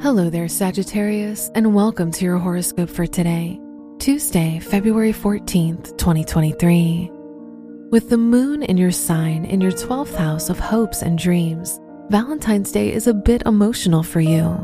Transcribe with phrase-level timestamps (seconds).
[0.00, 3.60] Hello there, Sagittarius, and welcome to your horoscope for today,
[3.98, 7.10] Tuesday, February 14th, 2023.
[7.90, 11.80] With the moon in your sign in your 12th house of hopes and dreams,
[12.10, 14.56] Valentine's Day is a bit emotional for you.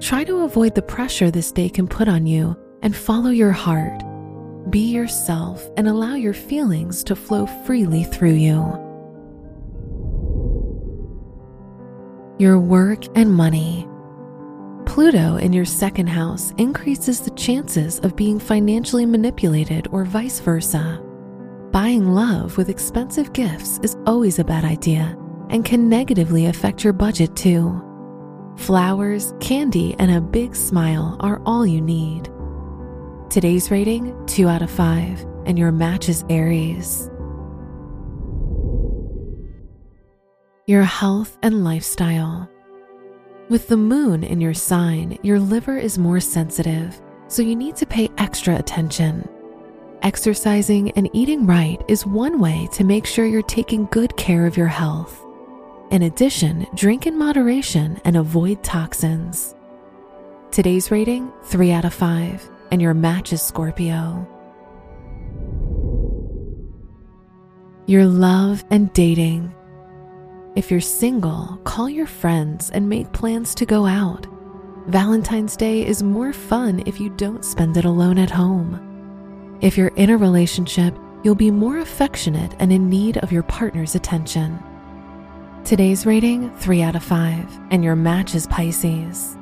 [0.00, 4.02] Try to avoid the pressure this day can put on you and follow your heart.
[4.70, 8.62] Be yourself and allow your feelings to flow freely through you.
[12.38, 13.86] Your work and money.
[14.94, 21.02] Pluto in your second house increases the chances of being financially manipulated or vice versa.
[21.72, 25.18] Buying love with expensive gifts is always a bad idea
[25.50, 27.82] and can negatively affect your budget too.
[28.56, 32.30] Flowers, candy, and a big smile are all you need.
[33.30, 37.10] Today's rating 2 out of 5, and your match is Aries.
[40.68, 42.48] Your health and lifestyle.
[43.54, 47.86] With the moon in your sign, your liver is more sensitive, so you need to
[47.86, 49.28] pay extra attention.
[50.02, 54.56] Exercising and eating right is one way to make sure you're taking good care of
[54.56, 55.24] your health.
[55.92, 59.54] In addition, drink in moderation and avoid toxins.
[60.50, 64.26] Today's rating 3 out of 5, and your match is Scorpio.
[67.86, 69.54] Your love and dating.
[70.56, 74.28] If you're single, call your friends and make plans to go out.
[74.86, 79.58] Valentine's Day is more fun if you don't spend it alone at home.
[79.60, 83.96] If you're in a relationship, you'll be more affectionate and in need of your partner's
[83.96, 84.62] attention.
[85.64, 89.36] Today's rating 3 out of 5, and your match is Pisces.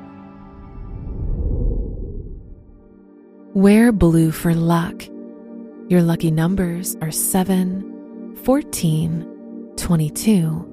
[3.53, 5.03] Wear blue for luck.
[5.89, 10.72] Your lucky numbers are 7, 14, 22,